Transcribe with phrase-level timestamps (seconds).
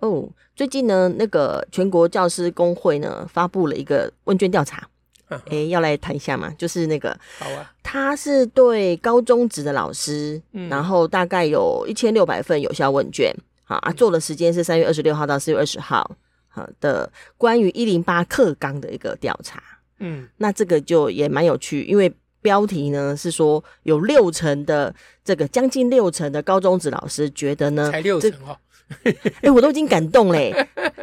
[0.00, 4.88] 哦，最近呢，那个全国教师工会呢发布了一个问卷调查，
[5.28, 16.10] 哎、啊，要来谈一下嘛，就是那个，好啊，他是对高中职的老师，嗯，然后大概有一千六百份有效问卷，好啊，做的时间是三月二十六号到四月二十号，
[16.48, 19.62] 好的，关于一零八课纲的一个调查，
[19.98, 22.10] 嗯，那这个就也蛮有趣，因为
[22.40, 28.56] 标题呢是说有六成的这个将近六成的高中职老师觉得呢，才六成哦。
[29.04, 30.52] 哎、欸，我都已经感动嘞，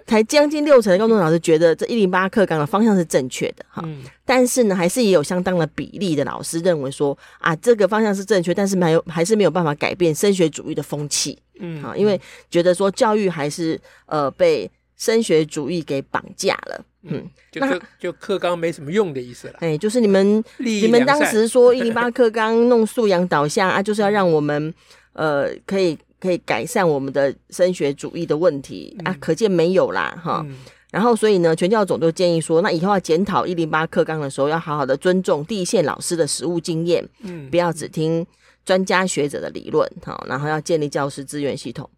[0.06, 12.20] 才将近六成的高中老师觉得这一零八课纲的方向是正确的哈，嗯、但是呢，还是也有相当的比例的老师认为说啊，这个方向是正确，但是没有还是没有办法改变升学主义的风气，嗯，好，因为
[12.52, 24.74] 觉得说教育还是呃被升学主义给绑架了，嗯，就就就课纲没什么用的意思了，哎、欸，就是你们你们当时说一零八课纲弄素养导向啊，就是要让我们
[25.14, 25.98] 呃可以。
[26.20, 30.44] 可以改善我们的升学主义的问题、嗯、啊，可见没有啦哈。
[30.48, 30.58] 嗯、
[30.92, 38.26] 然后所以呢，全教总就建议说，那以后要检讨一零八课纲的时候，要好好的尊重第一线老师的实务经验，嗯，不要只听
[38.66, 40.20] 专家学者的理论哈。
[40.28, 41.90] 然后要建立教师资源系统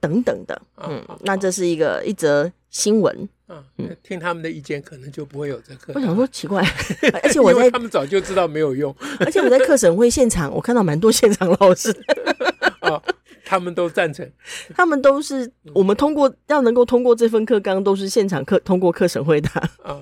[0.00, 3.28] 等等的，嗯，哦、那这是一个一则新闻。
[3.48, 5.92] 嗯，听他们的意见，可能就不会有这课。
[5.94, 6.64] 我想说奇怪，
[7.22, 11.96] 而且我在他们早就知道没有用， 而且我在课审会现场，我看到蛮多现场老师。
[12.82, 13.00] 哦
[13.46, 14.28] 他们都赞成，
[14.74, 19.48] 他们都是我们通过要能够通过这份课纲，都是现场课通过课审会的。
[19.84, 20.00] 啊，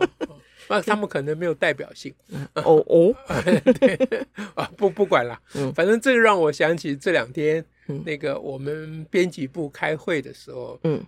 [0.66, 2.12] 那他们可能没有代表性。
[2.54, 3.14] 哦哦，
[3.78, 4.26] 对。
[4.54, 5.38] 啊，不不管了，
[5.74, 7.62] 反正这个让我想起这两天
[8.06, 11.04] 那个我们编辑部开会的时候，嗯，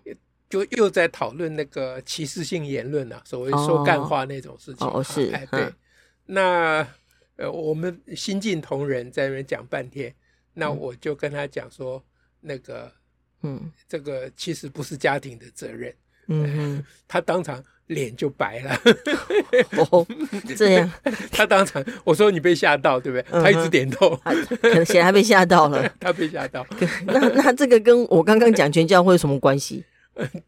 [0.50, 4.87] 就又在讨论那个歧视性言论啊，所谓说干话那种事情。
[4.87, 5.72] 哦，是，哎，对，
[6.27, 6.87] 那
[7.37, 10.15] 呃，我们新进同仁在那边讲半天，
[10.53, 12.05] 那我就跟他讲说。
[12.47, 12.93] 那个，
[13.43, 15.93] 嗯，这个其实不是家庭的责任，
[16.29, 18.81] 嗯， 他当场脸就白了，
[19.91, 20.07] 哦，
[20.56, 20.93] 这样，
[21.33, 23.43] 他当场我说你被吓到对不对？
[23.43, 24.17] 他一直点头，
[24.62, 26.67] 可能显然被吓到了， 他被吓到。
[27.06, 29.85] 那那这个跟我刚刚讲全教会有什么关系？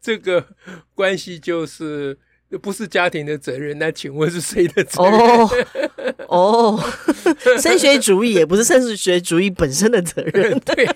[0.01, 0.47] 这个
[0.95, 2.17] 关系就是
[2.57, 6.15] 不是家庭的责任，那请问是谁的责任？
[6.27, 6.79] 哦，
[7.61, 10.87] 升学主义也不是升学主义本身的责任， 对。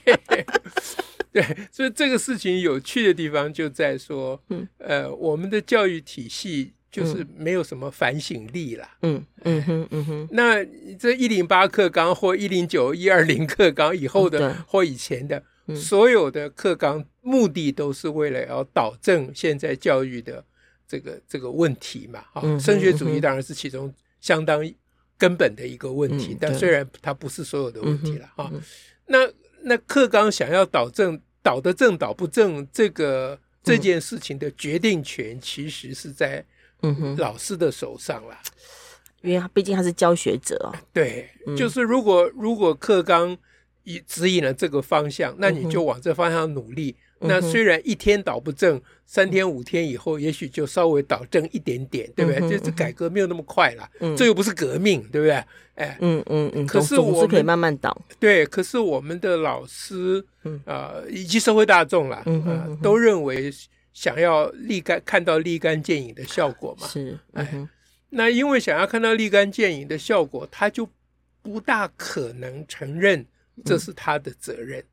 [1.31, 10.27] 对，所以这个事情有趣的地方就在说，嗯，呃，我们的教育体系就是没有什么反省力了，嗯嗯哼嗯哼。
[10.29, 10.63] 那
[10.99, 15.41] 这一零八课纲或一零九一二零课纲以后的或以前的
[15.75, 20.45] 所有的课纲，目的都是为了要导正现在教育的
[20.93, 24.59] 这个这个问题嘛，啊，升学主义当然是其中相当
[25.17, 28.51] 根本的一个问题，但虽然它不是所有的问题了，哈，
[29.07, 29.17] 那。
[29.65, 36.45] 那课纲想要导正，导得正导不正，这个这件事情的决定权其实是在
[37.17, 38.37] 老师的手上了，
[39.21, 40.75] 因为他毕竟他是教学者哦。
[40.91, 43.37] 对，就是如果如果课纲
[43.85, 46.97] 以指引了这个方向，那你就往这方向努力。
[47.23, 52.49] 那虽然一天倒不正，三天五天以后，也许就稍微倒正一点点，对不对？
[52.49, 55.43] 这这改革没有那么快了，这又不是革命，对不对？
[55.75, 56.67] 哎，嗯嗯嗯。
[56.67, 57.95] 可是我们可以慢慢倒。
[58.19, 60.23] 对，可是我们的老师
[60.65, 62.23] 啊，以及社会大众啦，
[62.81, 63.51] 都认为
[63.93, 66.87] 想要立竿看到立竿见影的效果嘛。
[66.87, 67.67] 是，哎，
[68.09, 70.87] 那因为想要看到立竿见影的效果，他就
[71.41, 73.25] 不大可能承认
[73.65, 74.83] 这是他的责任。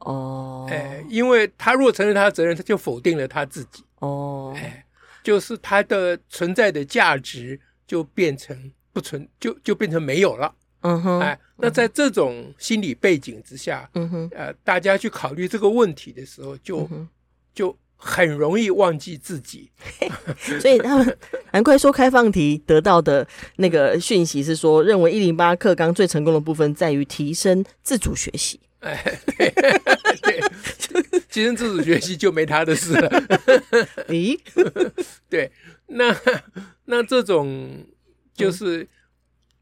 [0.00, 3.82] 哦，哎，因为他如果承认他的责任，他就否定了他自己。
[3.98, 4.84] 哦，哎，
[5.22, 8.56] 就是他的存在的价值就变成
[8.92, 10.54] 不存，就就变成没有了。
[10.82, 16.88] 嗯哼，哎，那在这种心理背景之下，嗯哼，呃，大家去考虑这个问题的时候，就
[17.52, 19.68] 就很容易忘记自己。
[20.60, 21.18] 所以他们
[21.50, 28.60] 难怪说开放题得到的那个讯息是说，认为一零八课纲最成功的部分在于提升自主学习。
[28.86, 29.50] 哎，对，
[30.22, 30.40] 对，
[31.28, 33.10] 其实自主学习就没他的事了。
[34.08, 34.38] 咦，
[35.28, 35.50] 对，
[35.88, 36.14] 那
[36.84, 37.84] 那这种
[38.32, 38.86] 就是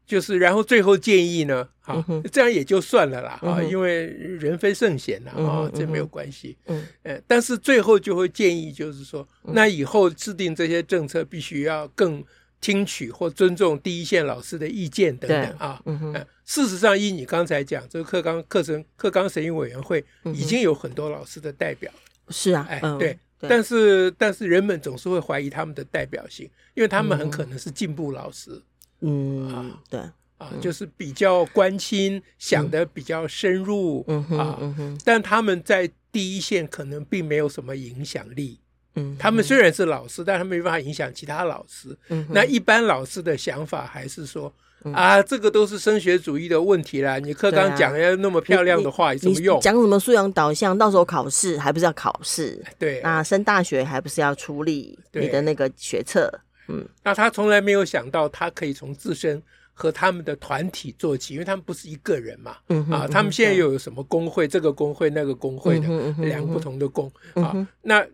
[0.05, 12.23] 就是然后最后建议呢，哈，这样也就算了啦，哈，因为人非圣贤呐，啊，这没有关系，嗯，哎但是最后就会建议，就是说，那以后制定这些政策，必须要更
[12.59, 16.13] 听取或尊重第一线老师的意见等等啊，嗯，
[16.45, 21.91] 事实上，依你刚才讲，这个课纲课程课纲审议委员会已经有很多老师的代表，
[22.29, 23.17] 是啊，哎，对。
[23.39, 28.59] 但是，但是人们总是会怀疑他们的代表性，因为他们很可能是进步老师。
[29.01, 29.99] 嗯，啊，对，
[30.39, 34.03] 啊，就是比较关心，想的比较深入。
[34.07, 34.59] 嗯啊，
[35.05, 38.59] 但他们在第一线可能并没有什么影响力。
[38.97, 41.97] 嗯，他们虽然是老师，但他们没办法影响其他老师。
[42.09, 44.53] 嗯，那一般老师的想法还是说。
[44.93, 47.17] 啊，这个都是升学主义的问题啦！
[47.17, 49.59] 你课纲讲要那么漂亮的话，有什么用？
[49.59, 50.77] 讲什么素养导向？
[50.77, 52.63] 到时候考试还不是要考试？
[52.77, 56.31] 对，那升大学还不是要处理你的那个学测？
[56.69, 59.41] 嗯，那他从来没有想到，他可以从自身
[59.73, 62.57] 和他们的团体做起，因为他们不是一个人嘛。
[62.69, 64.47] 嗯啊，他们现在又有什么工会？
[64.47, 65.87] 这个工会那个工会的
[66.19, 68.05] 两个不同的工啊，那。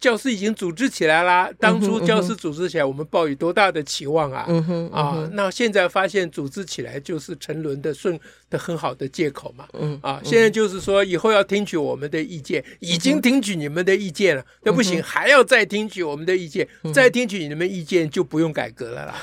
[0.00, 1.50] 教师已经组织起来啦。
[1.58, 4.46] 当初教师组织起来，我们抱有多大的期望啊！
[4.48, 9.66] 嗯哼，啊，那现在发现组织起来就是沉沦的顺的很好的借口嘛。
[9.72, 19.14] 嗯啊，现在就是说以后要听取我们的意见，已经听取你们的意见了，那不行，还要再听取我们的意见，再听取你们意见就不用改革了啦。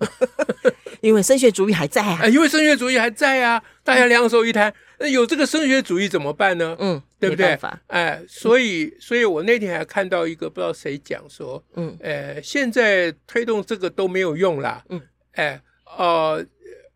[1.00, 2.26] 因为升学主义还在啊！
[2.28, 3.60] 因为升学主义还在啊！
[3.82, 6.76] 大家两手一摊，那有这个升学主义怎么办呢？
[6.80, 7.58] 嗯，对不对？
[7.86, 14.84] 哎，所以，所以我那天还看到一个不知道谁讲说，嗯，呃，现在推动这个都没有用啦。
[14.88, 15.00] 嗯，
[15.32, 15.60] 哎，
[15.96, 16.44] 哦，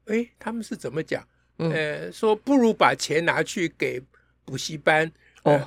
[0.06, 1.22] 哎，他们是怎么讲？
[1.58, 4.02] 呃，说不如把钱拿去给
[4.44, 5.10] 补习班。
[5.44, 5.60] 哦，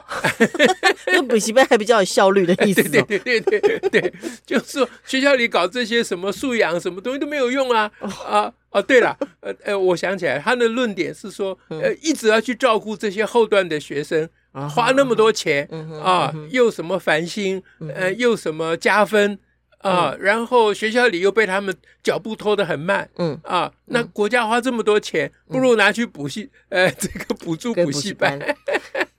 [1.08, 2.82] 那补习班还比较有效率的意思。
[2.88, 4.14] 对对对对对对，
[4.46, 14.28] 就是说学校里搞这些什么素养什么东西都没有用啊啊哦，对了，呃呃，我想起来，他的论点是说，呃，一直要去照顾这些后段的学生，
[14.68, 15.66] 花那么多钱
[16.04, 17.64] 啊，又什么繁星，
[17.96, 19.40] 呃，又什么加分
[19.78, 21.74] 啊，然后学校里又被他们
[22.04, 28.38] 脚步拖得很慢，嗯啊，那国家花这么多钱，不如拿去补习，呃，这个补助补习班。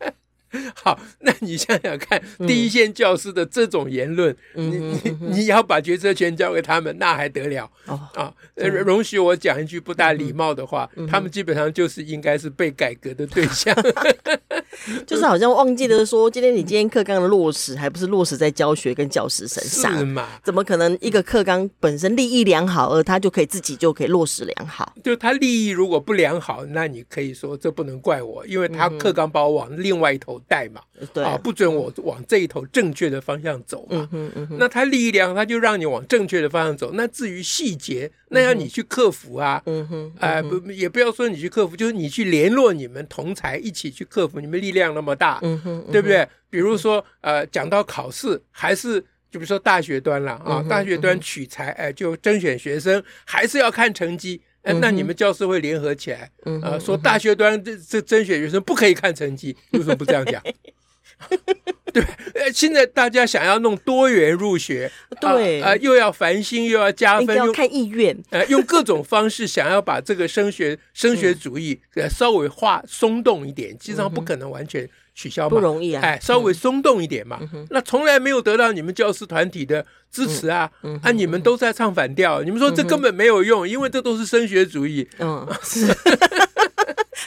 [0.75, 7.71] 好，那你想想看，第一线教师的这种言论，嗯、你你你要把决策权交给他们，那还得了？
[7.87, 13.75] 哦啊，容许我讲一句不大礼貌的话，嗯、他们基本上就是应该是被改革的对象。
[15.07, 19.97] 就是好像忘记了说，今天你今天课纲的落实，还不是落实在教学跟教师身上？
[19.99, 20.29] 是嘛？
[20.45, 24.93] 怎么可能一个课纲本身利益良好，而他就可以自己就可以落实良好？
[25.03, 30.81] 就他利益如果不良好，那你可以说这不能怪我，因为他课纲把我往另外一头带嘛，
[31.15, 34.09] 对啊，不准我往这一头正确的方向走嘛。
[34.11, 34.57] 嗯嗯嗯。
[34.59, 36.91] 那他立意良好，他就让你往正确的方向走。
[36.95, 39.63] 那至于细节，那要你去克服啊。
[39.67, 40.13] 嗯哼。
[40.19, 44.57] 哎，不，也不要说你去克服，就是你去联络你们同才一起去克服，你们。
[44.57, 46.27] 力量那么大，嗯哼，对不对？
[46.49, 48.99] 比如说，呃，讲到考试，还是
[49.31, 54.41] 就比如说大学端了啊，大学端取材，哎，就甄选学生，还是要看成绩。
[54.67, 56.29] 哎，那你们教师会联合起来，
[56.61, 60.43] 啊，说大学端这这甄选学生不可以看成绩，为什么不这样讲？
[61.95, 62.03] 对，
[62.35, 64.91] 呃，现在大家想要弄多元入学，
[65.21, 74.87] 对，啊，又要繁星，又要加分，要看意愿，呃，用各种方式想要把这个升学升学主义呃稍微化松动一点，基本上不可能完全
[75.17, 77.41] 取消嘛，不容易啊，哎，稍微松动一点嘛，
[77.71, 80.71] 那从来没有得到你们教师团体的支持啊，
[81.03, 85.87] 啊，你们都在唱反调，你们说这根本没有用，因为这都是升学主义，嗯， 是。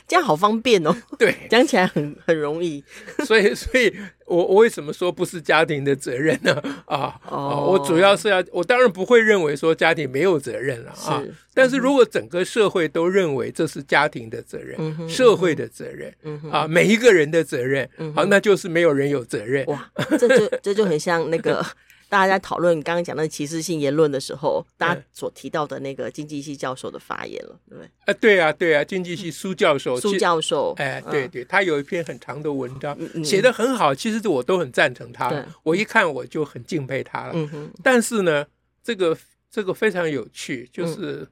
[0.09, 2.83] 这样好方便哦，对，讲起来很很容易，
[3.27, 6.59] 所以，所以我我为什么说不是家庭的责任呢？
[6.85, 11.23] 啊，哦，我主要是要，我当然不会认为说家庭没有责任了啊，
[11.53, 19.63] 但是如果整个社会都认为这是家庭的责任，嗯、社会的责任，嗯、啊，每一个人的责任，好，那就是没有人有责任。
[19.67, 19.87] 哇，
[20.17, 21.63] 这就这就很像那个。
[22.09, 27.89] 大家在讨论刚刚讲的歧视性言论的时候，大家所提到的那个经济系教授的发言了，对不对？
[28.05, 37.31] 啊，对啊，对啊，经济系苏教授，苏教授，哎，对对，他有一篇很长的文章，写的很好，其实我都很赞成他，我一看我就很敬佩他了。
[37.35, 37.71] 嗯哼。
[37.83, 38.43] 但是呢，
[38.83, 39.15] 这个
[39.51, 41.27] 这个非常有趣，就是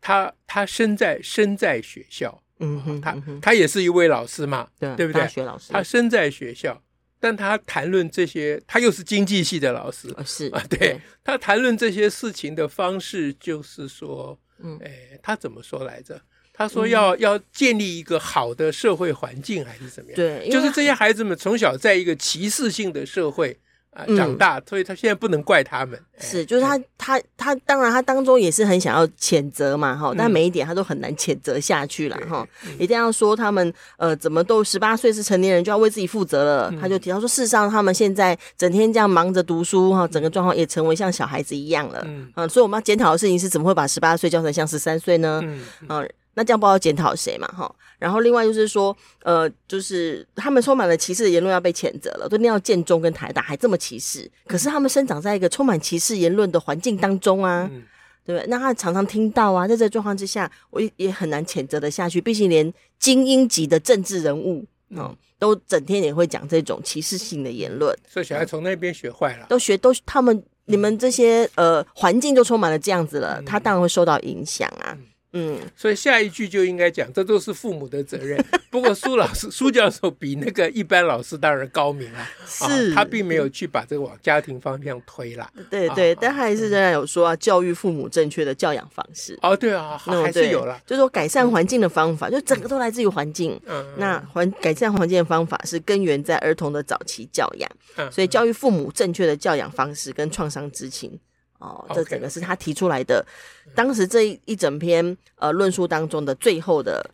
[0.00, 5.22] 他他身在身在学校，嗯哼，他他也是一位老师嘛，对对不对？
[5.22, 6.82] 大学老师，他身在学校。
[7.18, 16.20] 但他谈论这些，他又是经济系的老师，是啊，对，他谈论这些事情的方式，就是说，嗯，哎，他怎么说来着？
[16.52, 20.16] 他说要要建立一个好的社会环境，还是怎么样？
[20.16, 23.58] 对，就是这些孩子们从小在一个歧视性的社会
[23.96, 25.98] 啊，长大，所以他现在不能怪他们。
[26.18, 32.46] 是，就是他，他，他，当然，他当中也是很想要谴责嘛，哈，但每一点他都很难谴责下去了，哈，
[32.78, 45.40] 一定要说他们，呃，怎么都十八岁是成年人就要为自己负责了，他就提到说，事实上他们现在整天这样忙着读书，哈，整个状况也成为像小孩子一样了，嗯，所以我们要检讨的事情是，怎么会把十八岁教成像十三岁呢？
[45.88, 46.08] 嗯。
[46.36, 47.48] 那这样不知道检讨谁嘛？
[47.48, 57.82] 哈，然后另外就是说，呃，就是他们充满了歧视的言论要被谴责了，都念到建中跟台大还这么歧视，可是他们生长在一个充满歧视言论的环境当中啊，嗯、
[58.26, 58.46] 对不对？
[58.48, 62.20] 那他常常听到啊，在这个状况之下，我也也很难谴责的下去。
[62.20, 74.94] 毕竟连精英级的政治人物，嗯、哦，都整天也会讲这种歧视性的言论，所以小孩从那边学坏了，都学都他们你们这些呃环境就充满了这样子了，他当然会受到影响啊。
[75.36, 78.42] 嗯嗯，所以下一句就应该讲，这都是父母的责任。
[78.70, 85.50] 不过苏老师、苏教授比那个一般老师当然高明啊，是他并没有去把这个往家庭方向推啦。
[85.70, 89.38] 对对，但还是仍然有说啊，教育父母正确的教养方式。
[89.42, 93.60] 哦，对啊，还是有了，就是说改善环境的方法，就整个都来自于环境。
[93.66, 97.70] 嗯，那环改善环境的方法是根源在儿童的早期教养，
[98.10, 101.18] 所以教育父母正确的教养方式跟创伤知情。
[101.58, 103.24] 哦，这整个是他提出来的
[103.66, 103.74] ，Okay.
[103.74, 107.10] 当时这一一整篇呃论述当中的最后的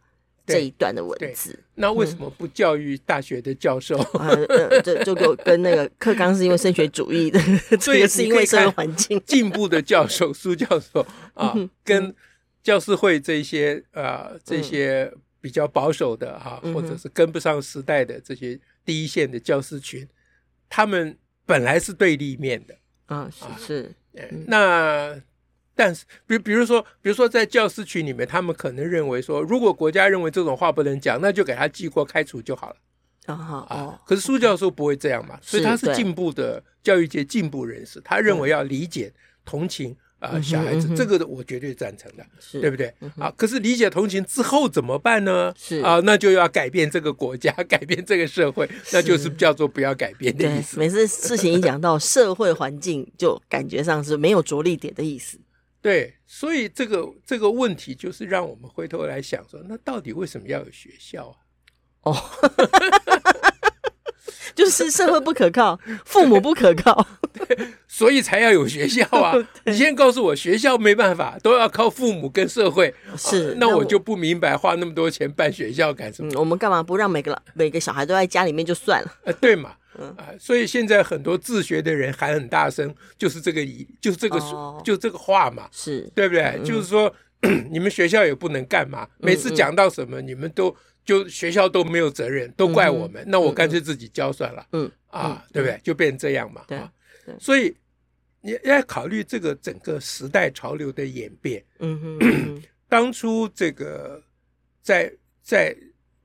[0.46, 1.58] 这一段的文字。
[1.74, 3.96] 那为什么不教育大学的教授？
[4.20, 7.40] 嗯、 呃，这就跟跟那个课纲是因为升学主义的，
[7.78, 12.14] 这个是因为社会环境进步的教授苏教授 啊，跟
[12.62, 20.06] 教师会这些呃这些比较保守的哈、啊，嗯、或者是跟不上时代的这些第一线的教师群，
[20.68, 22.74] 他们本来是对立面的
[23.06, 23.94] 啊，是是。
[24.46, 25.20] 那，
[25.74, 32.76] 但是，比比如说，比如说，在教师群里面，他们可能认为说，如果国家认为这种话不能讲，那就给他记过、开除就好了。
[33.26, 33.34] 啊
[33.68, 34.00] 啊！
[34.04, 39.12] 可是苏教授不会这样嘛，所以他是进步的教育界进步人士，他认为要理解、
[39.44, 39.96] 同情。
[40.22, 42.24] 啊，小孩子，这个我绝对赞成的，
[42.60, 42.94] 对不对？
[43.18, 45.52] 啊，可是理解同情之后怎么办呢？
[45.58, 50.78] 是啊，那就要改变这个国家， 改变这个社会，那就是叫做不要改变的意思。
[50.80, 55.40] 每次事情一讲到社会环境，就感觉上是没有着力点的意思。
[55.82, 61.36] 对，所以这个这个问题就是让我们回头来想说，那到底为什么要有学校
[62.02, 62.12] 啊？
[62.12, 62.16] 哦。
[64.54, 67.06] 就是社会不可靠，父母不可靠，
[67.88, 69.34] 所以才要有学校啊！
[69.64, 72.94] 你先告诉我，学校没办法，都要靠父母跟社会。
[73.16, 76.30] 是，啊、那我就不明白花那么多钱办学校干什么？
[76.32, 79.12] 嗯、我们干嘛不让每个每个小孩都在家里面就算了？
[79.24, 79.72] 呃，对嘛？
[80.16, 86.42] 啊，所以现在很多自学的人喊很大声，就是这个理，就是这个，哦、就这个话嘛，是对不对？
[86.42, 87.14] 嗯、就是说，
[87.70, 89.08] 你们学校也不能干嘛？
[89.18, 90.74] 每次讲到什么，你们都。
[91.04, 94.64] 就学校都没有责任，都怪我们，那我干脆自己教算了。
[94.70, 95.76] 嗯啊，对不对？
[95.82, 96.64] 就变成这样嘛。
[96.68, 96.78] 对，
[97.40, 97.74] 所以
[98.40, 101.60] 你要考虑这个整个时代潮流的演变。
[101.80, 104.22] 嗯哼， 当初这个
[104.80, 105.76] 在在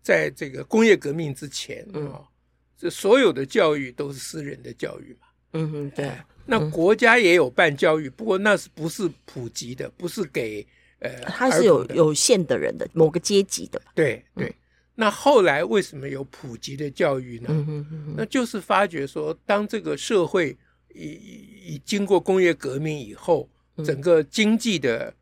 [0.03, 2.21] 在这个工业革命之前啊，
[2.77, 5.27] 这所有的教育都是私人的教育嘛。
[5.53, 6.11] 嗯哼，对。
[6.45, 9.89] 那国家也有办教育，不过那是不是普及的？
[9.97, 10.63] 不是给
[10.99, 13.81] 呃，他是有有限的人的某个阶级的。
[13.93, 14.53] 对对。
[14.95, 17.49] 那后来为什么有普及的教育呢？
[17.51, 20.57] 嗯、哼哼哼，那就是发觉说，当这个社会
[20.95, 21.03] 已
[21.75, 23.47] 已经过工业革命以后，
[23.85, 25.13] 整个经济的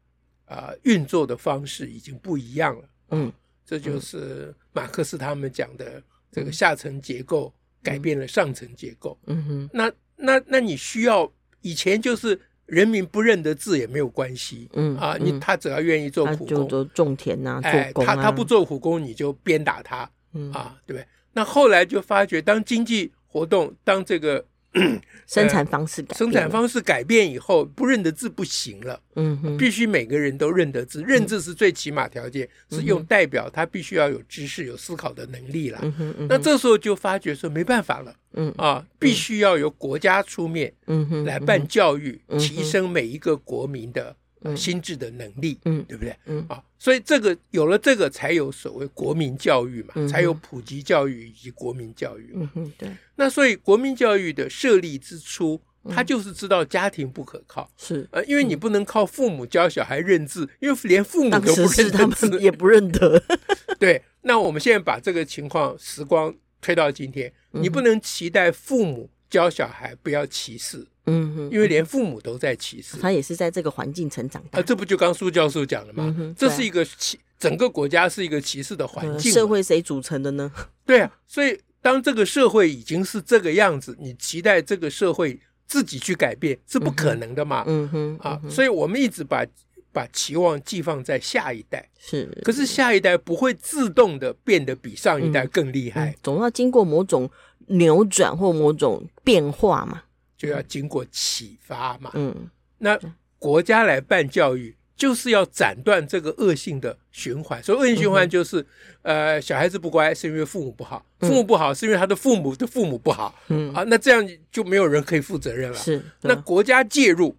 [0.46, 2.90] 啊、呃、运作的方式已经不一样了。
[3.10, 3.30] 嗯，
[3.66, 6.02] 这就是马克思他们讲的
[6.32, 7.54] 这个下层结构
[7.84, 9.20] 改变了上层结构。
[9.26, 11.30] 嗯哼，那那那你需要
[11.60, 12.40] 以前就是。
[12.66, 21.08] 人民不认得字也没有关系，嗯啊，你他只要愿意做苦工，做种田呐，做工他他不做苦工，你就鞭打他，嗯啊，对不对？
[21.34, 24.46] 那后来就发觉，当经济活动，当这个。
[25.26, 29.02] 生产方式改，生产方式改变以后，不认得字不行了。
[29.16, 35.82] 嗯哼，必须每个人都认得字，认字是最起码条件，是用代表他必须要有知识、有思考的能力了。
[36.30, 38.14] 那这时候就发觉说没办法了。
[38.38, 44.16] 嗯啊，必须要由国家出面，嗯哼，来办教育，提升每一个国民的。
[44.54, 46.14] 心智的能力，嗯，对不对？
[46.26, 52.52] 嗯啊，所以这个有了这个，才有所谓国民教育嘛，嗯、才有普及教育以及国民教育嘛。
[52.56, 52.92] 嗯对。
[53.16, 63.24] 那所以国民教育的设立之初，他就是知道家庭不可靠，是呃，因为你不能靠父母教小孩认字，因为连父母都不认得字， 也不认得。
[63.80, 70.86] 对，那我们现在把这个情况时光推到今天，你不能期待父母教小孩不要歧视。
[71.06, 74.60] 嗯哼，因为连父母都在歧视，他也是在这个环境成长的。
[74.60, 76.16] 啊，这不就刚苏教授讲的吗？
[76.38, 79.32] 这是一个歧，整个国家是一个歧视的环境。
[79.32, 80.52] 社会谁组成的呢？
[80.86, 87.64] 对啊，所以当这个社会已经是这个样子，你期待这个社会自己去改变是不可能的嘛？
[87.68, 89.46] 嗯哼，啊，所以我们一直把
[89.92, 92.26] 把期望寄放在下一代，是。
[92.44, 97.30] 可是下一代不会自动的变得比上一代更厉害，总要经过某种
[97.68, 100.04] 扭转或某种变化嘛，
[100.38, 102.12] 就要经过启发嘛。
[102.14, 103.00] 嗯，那
[103.40, 104.76] 国家来办教育。
[104.98, 108.62] 就是要斩断这个恶性的循环，所以恶性循环就是，
[109.02, 113.74] 嗯、呃，小孩子不乖是因为父母不好，父母不好是因为他的父母的父母不好，嗯。
[113.74, 115.78] 啊，那这样就没有人可以负责任了。
[115.78, 117.36] 是，那国家介入，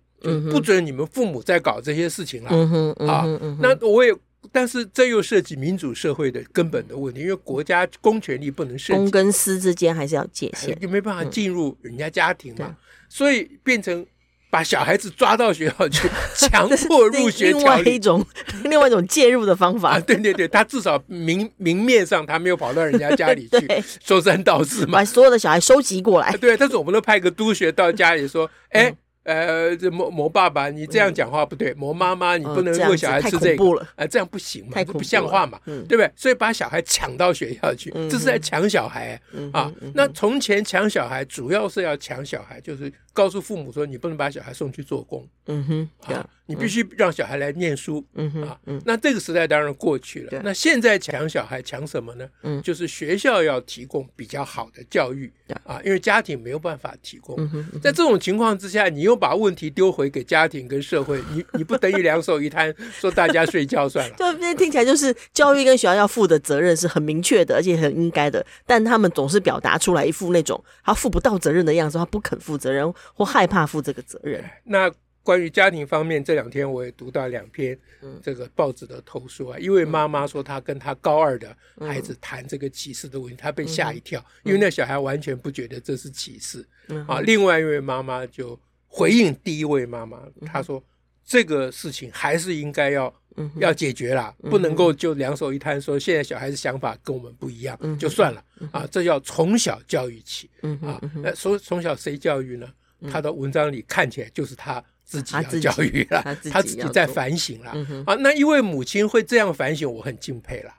[0.50, 2.50] 不准你们父母再搞这些事情了。
[2.52, 3.24] 嗯哼，啊，
[3.58, 4.14] 那我也，
[4.52, 12.76] 但是这又涉及民主社会的根本的问题，因为国家公权力不能设，公跟私之间还是要界限，就没办法进入人家家庭嘛，
[13.08, 14.06] 所以变成。
[14.48, 18.24] 把小孩子抓到学校去，强 迫入学，另外一种
[18.64, 19.96] 另外一种介入的方法。
[19.96, 23.68] 啊，对对对，他至少明明面上他没有跑到人家家里去
[24.02, 26.34] 说三道四嘛，把所有的小孩收集过来。
[26.36, 28.96] 对，但是我们都派个督学到家里说，哎、嗯。
[29.26, 33.86] 呃，这某某爸爸，你这样讲话不对；某妈妈，你不能喂小孩吃这个。
[33.96, 36.08] 哎，这样不行嘛，不像话嘛，对不对？
[36.14, 39.20] 所以把小孩抢到学校去，这是在抢小孩
[39.52, 39.72] 啊。
[39.94, 45.26] 那从前抢小孩，主要是要抢小孩，就是告诉父母说，你不能把小孩送去做工。
[45.48, 48.04] 嗯哼，啊，你必须让小孩来念书。
[48.14, 50.40] 嗯哼，啊，那这个时代当然过去了。
[50.42, 52.28] 那现在抢小孩抢什么呢？
[52.42, 55.32] 嗯，就是学校要提供比较好的教育
[55.64, 57.36] 啊，因为家庭没有办法提供。
[57.82, 64.16] 在这种情况之下，你又把问题丢回给家庭跟社会，你你不等于两手一摊， 说大家睡觉算了？
[64.16, 74.44] 就这听起来就是教育跟学校要负的责任是很明确的，而且很应该的，但他们总是表达出来一副那种他负不到责任的样子，他不肯负责任或害怕负这个责任。
[74.64, 74.90] 那
[75.26, 77.76] 关于家庭方面，这两天我也读到两篇
[78.22, 86.64] 这个报纸的投诉啊，一位妈妈说她跟她高二的孩子谈这个歧视的问题，她被吓一跳，因为那小孩完全不觉得这是歧视
[87.08, 87.20] 啊。
[87.20, 88.58] 另外一位妈妈就。
[88.88, 90.82] 回应第一位妈妈，她说
[91.22, 93.14] ：“这个事情还是应该要
[93.56, 98.42] 要解决啦，不能够就两手一摊，说现在小孩子想法跟我们不一样就算了
[98.72, 100.48] 啊，这要从小教育起
[100.80, 100.98] 啊。
[101.22, 102.66] 那从从小谁教育呢？
[103.10, 106.22] 他的文章里看起来就是他自己要教育了，
[106.52, 107.70] 他自己在反省了
[108.04, 108.14] 啊。
[108.16, 110.70] 那一位母亲会这样反省，我很敬佩了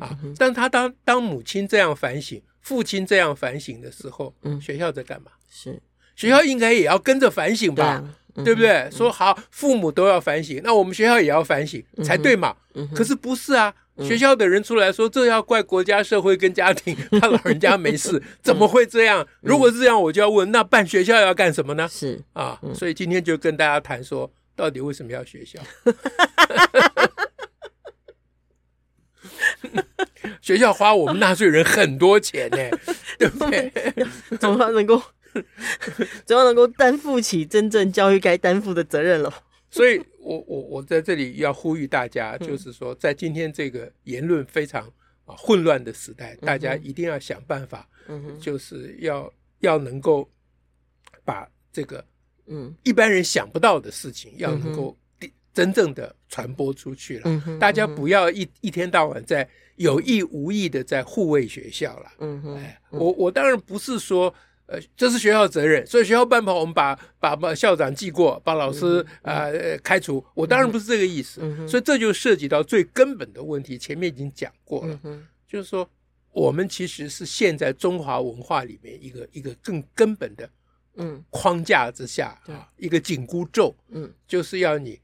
[0.00, 0.18] 啊。
[0.36, 5.30] 但他当当母亲这样反省，父亲这样反省的时候，学校在干嘛？
[5.48, 5.80] 是。”
[6.16, 8.70] 学校应该也要跟着反省吧，对，啊嗯、对不对？
[8.70, 12.56] 嗯、说好，父母都要反省，那我们学校也要反省、嗯、才对嘛。
[12.74, 13.72] 嗯、可是不是啊？
[13.96, 19.22] 嗯、学校的人出来说，这要怪国家、社会跟家庭， 他老人家没事，怎么会这样？
[19.22, 21.88] 嗯、如果是这样，我就要问，那办学校要干什么呢？
[21.90, 25.60] 是啊，嗯、所以今天就跟大家谈说，到底为什么要学校？
[30.40, 32.56] 学校花我们纳税人很多钱呢，
[33.18, 33.72] 对不对？
[34.38, 35.02] 怎么能够？
[36.24, 39.30] 怎么能够担负起真正教育该担负的责任了？
[39.70, 40.02] 所以
[40.36, 44.82] 我我我在这里要呼吁大家，就是说，在今天这个言论非常
[45.24, 47.88] 啊混乱的时代，大家一定要想办法，
[48.40, 50.28] 就是要要能够
[51.24, 52.04] 把这个
[52.46, 54.96] 嗯一般人想不到的事情，要能够
[55.54, 57.42] 真正的传播出去了。
[57.58, 62.12] 大家不要一一天到晚在有意无意的在护卫学校了。
[62.18, 62.58] 嗯哼，
[62.90, 64.34] 我我当然不是说。
[64.66, 70.24] 呃，这是学校责任，所以学校办不好，我们把把把校长记过，把老师啊、呃、开除。
[70.34, 73.78] 我当然不是这个意思，嗯、所以这就涉及到最根本的问题。
[73.78, 75.88] 前面已经讲过了，嗯、就是说，
[76.32, 80.50] 我们其实是现在中华文化里面一个一个更根本的
[80.96, 82.36] 嗯框架之下、
[82.76, 85.00] 一个紧箍咒，嗯，就是要你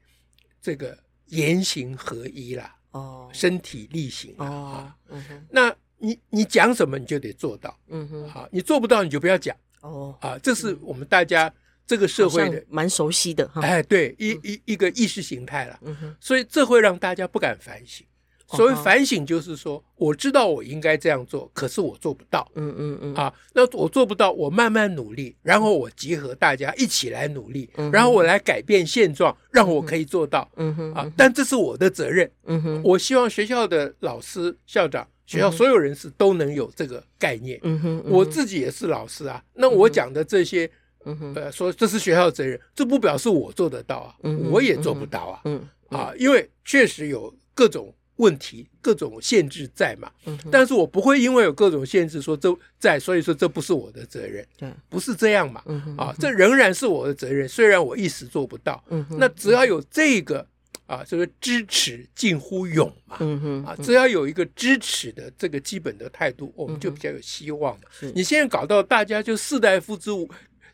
[0.61, 0.97] 这个
[1.27, 5.73] 言行合一啦，哦，身体力行啊，哦嗯、那。
[6.03, 11.51] 你你讲什么你就得做到，嗯哼，好，你做不到你就不要讲，哦，啊，这是我们大家
[11.87, 18.05] 这个社会的蛮熟悉的，哎，对，一一一个意识形态了，嗯哼，所以这会让大家不敢反省。
[18.49, 35.07] 所谓反省就是说，我知道我应该这样做，可是我做不到，嗯嗯嗯，啊，那我做不到，我慢慢努力，然后我集合大家一起来努力，然后我来改变现状，让我可以做到，嗯哼，啊，但这是我的责任，嗯哼，我希望学校的老师、校长。
[35.25, 37.59] 学校所有人士都能有这个概念。
[37.63, 39.43] 嗯哼，嗯哼，我自己也是老师啊。
[39.53, 40.69] 那我讲的这些，
[41.05, 44.15] 嗯哼，呃，说这是学校责任，这不表示我做得到啊。
[44.23, 45.41] 嗯，我也做不到啊。
[45.45, 50.11] 嗯，嗯啊，因为确实有各种问题、各种限制在嘛。
[50.25, 54.45] 嗯哼，但是我不会因为有各种限制说这在，所以说这不是我的责任。
[54.57, 55.63] 对，不是这样嘛。
[55.67, 58.83] 嗯哼，啊，这仍然是我的责任，虽然我一时做不到。
[58.89, 60.45] 嗯哼，那只要有这个。
[60.93, 67.87] 啊，这个知耻近乎勇嘛，嗯哼，啊，只要有一个知耻的这个基本的态度，我们就比较有希望嘛。
[68.13, 70.29] 你现在搞到大家就士大夫之无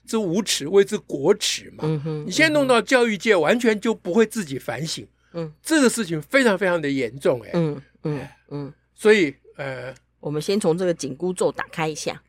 [0.05, 12.21] 之无耻，谓之国耻嘛，嗯哼，你现在弄到教育界完全就不会自己反省，嗯，这个事情非常非常的严重，哎，嗯嗯嗯，所以呃，我们先从这个紧箍咒打开一下，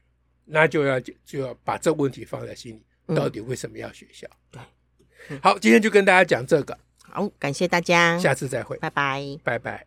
[0.45, 2.75] 那就要就要把这个问题放在心
[3.07, 4.29] 里，到底为什么要学校？
[4.51, 4.61] 对。
[5.43, 6.77] 好，今天就跟大家讲这个。
[7.13, 9.79] 好，感谢大家，下次再会，拜拜，拜拜。